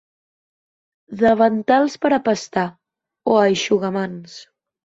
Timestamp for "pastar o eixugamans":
2.31-4.41